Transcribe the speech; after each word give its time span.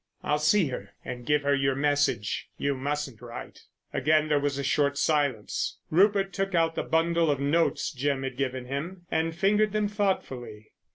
"I'll 0.23 0.39
see 0.39 0.69
her 0.69 0.95
and 1.05 1.27
give 1.27 1.43
her 1.43 1.53
your 1.53 1.75
message. 1.75 2.49
You 2.57 2.75
mustn't 2.75 3.21
write." 3.21 3.59
Again 3.93 4.29
there 4.29 4.39
was 4.39 4.57
a 4.57 4.63
short 4.63 4.97
silence. 4.97 5.77
Rupert 5.91 6.33
took 6.33 6.55
out 6.55 6.73
the 6.73 6.81
bundle 6.81 7.29
of 7.29 7.39
notes 7.39 7.91
Jim 7.91 8.23
had 8.23 8.35
given 8.35 8.65
him 8.65 9.05
and 9.11 9.35
fingered 9.35 9.73
them 9.73 9.87
thoughtfully. 9.87 10.71